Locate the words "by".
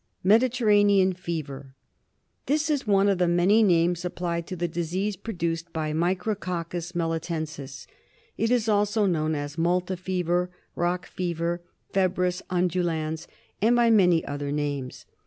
5.73-5.93, 13.75-13.91